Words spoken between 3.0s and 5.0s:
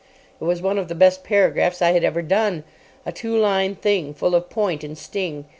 A two line thing, full of point and